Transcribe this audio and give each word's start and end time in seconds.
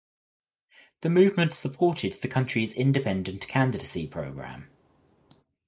The 1.01 1.11
movement 1.11 1.53
supported 1.53 2.13
the 2.15 2.27
country’s 2.27 2.73
independent 2.73 3.47
candidacy 3.47 4.07
programme. 4.07 4.71